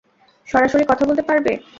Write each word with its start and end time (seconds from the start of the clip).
সরাসরি 0.47 0.83
কথা 0.87 1.03
বলতে 1.09 1.23
পারবে? 1.29 1.51